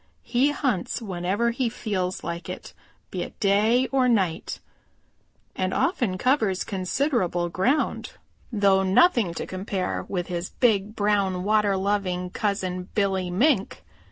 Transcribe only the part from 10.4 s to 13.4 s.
big, brown, water loving cousin, Billy